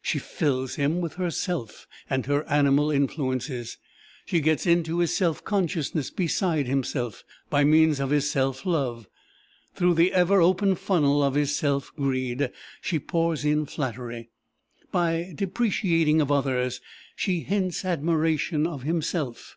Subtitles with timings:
[0.00, 3.78] She fills him with herself, and her animal influences.
[4.26, 9.08] She gets into his self consciousness beside himself, by means of his self love.
[9.74, 14.28] Through the ever open funnel of his self greed, she pours in flattery.
[14.92, 16.80] By depreciation of others,
[17.16, 19.56] she hints admiration of himself.